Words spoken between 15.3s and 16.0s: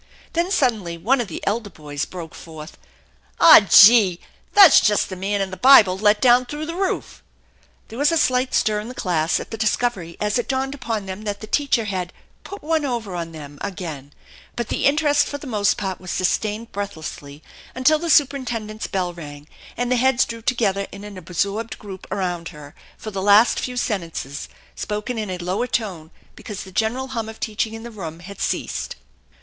the most part